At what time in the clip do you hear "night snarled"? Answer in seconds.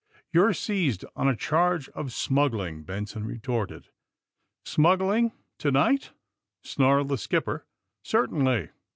5.69-7.09